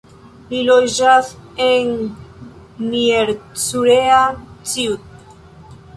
Li 0.51 0.61
loĝas 0.69 1.27
en 1.65 1.91
Miercurea 2.95 4.19
Ciuc. 4.73 5.37